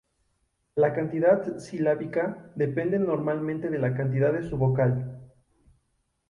[0.73, 5.21] La cantidad silábica depende normalmente de la cantidad de su vocal.